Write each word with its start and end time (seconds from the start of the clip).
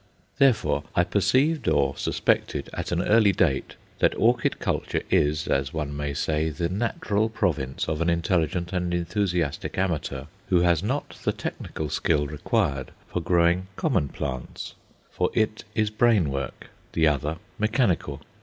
Therefore 0.39 0.83
I 0.95 1.03
perceived 1.03 1.67
or 1.67 1.95
suspected, 1.95 2.71
at 2.73 2.91
an 2.91 3.03
early 3.03 3.31
date, 3.33 3.75
that 3.99 4.15
orchid 4.17 4.57
culture 4.57 5.03
is, 5.11 5.47
as 5.47 5.73
one 5.75 5.95
may 5.95 6.15
say, 6.15 6.49
the 6.49 6.69
natural 6.69 7.29
province 7.29 7.87
of 7.87 8.01
an 8.01 8.09
intelligent 8.09 8.73
and 8.73 8.95
enthusiastic 8.95 9.77
amateur 9.77 10.23
who 10.49 10.61
has 10.61 10.81
not 10.81 11.19
the 11.23 11.31
technical 11.31 11.87
skill 11.87 12.25
required 12.25 12.89
for 13.09 13.21
growing 13.21 13.67
common 13.75 14.07
plants. 14.09 14.73
For 15.11 15.29
it 15.35 15.65
is 15.75 15.91
brain 15.91 16.31
work 16.31 16.69
the 16.93 17.07
other 17.07 17.37
mechanical. 17.59 18.23